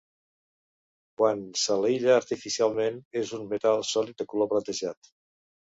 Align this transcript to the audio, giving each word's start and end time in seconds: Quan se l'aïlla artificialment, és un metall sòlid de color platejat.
Quan 1.21 1.43
se 1.65 1.77
l'aïlla 1.83 2.17
artificialment, 2.23 2.99
és 3.23 3.37
un 3.41 3.47
metall 3.55 3.87
sòlid 3.93 4.19
de 4.25 4.31
color 4.35 4.53
platejat. 4.57 5.15